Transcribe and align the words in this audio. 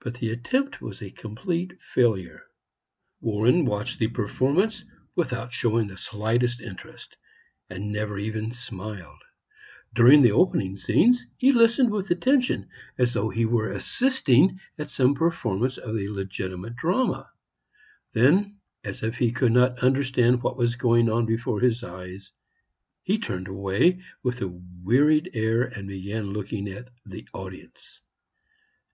But 0.00 0.16
the 0.16 0.28
attempt 0.28 0.82
was 0.82 1.00
a 1.00 1.10
complete 1.10 1.72
failure. 1.80 2.42
Warren 3.22 3.64
watched 3.64 3.98
the 3.98 4.08
performance 4.08 4.84
without 5.14 5.54
showing 5.54 5.86
the 5.86 5.96
slightest 5.96 6.60
interest, 6.60 7.16
and 7.70 7.90
never 7.90 8.18
even 8.18 8.52
smiled. 8.52 9.22
During 9.94 10.20
the 10.20 10.32
opening 10.32 10.76
scenes 10.76 11.24
he 11.38 11.52
listened 11.52 11.90
with 11.90 12.10
attention, 12.10 12.68
as 12.98 13.14
though 13.14 13.30
he 13.30 13.46
were 13.46 13.70
assisting 13.70 14.60
at 14.76 14.90
some 14.90 15.14
performance 15.14 15.78
of 15.78 15.94
the 15.96 16.10
legitimate 16.10 16.76
drama; 16.76 17.30
then, 18.12 18.58
as 18.84 19.02
if 19.02 19.16
he 19.16 19.32
could 19.32 19.52
not 19.52 19.78
understand 19.78 20.42
what 20.42 20.58
was 20.58 20.76
going 20.76 21.08
on 21.08 21.24
before 21.24 21.60
his 21.60 21.82
eyes, 21.82 22.32
he 23.02 23.16
turned 23.16 23.48
away 23.48 24.02
with 24.22 24.42
a 24.42 24.60
wearied 24.84 25.30
air 25.32 25.62
and 25.62 25.88
began 25.88 26.34
looking 26.34 26.68
at 26.68 26.90
the 27.06 27.26
audience. 27.32 28.02